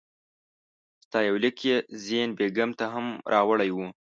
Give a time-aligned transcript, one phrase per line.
[1.03, 3.87] ستا یو لیک یې زین بېګم ته هم راوړی وو.